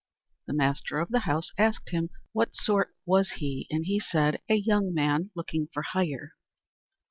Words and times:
The 0.47 0.53
master 0.53 0.97
of 0.97 1.09
the 1.09 1.19
house 1.29 1.51
asked 1.59 1.89
him 1.91 2.09
what 2.33 2.55
sort 2.55 2.89
was 3.05 3.33
he, 3.33 3.67
and 3.69 3.85
he 3.85 3.99
said: 3.99 4.41
"A 4.49 4.55
young 4.55 4.95
man 4.95 5.29
looking 5.35 5.67
for 5.71 5.83
hire." 5.83 6.33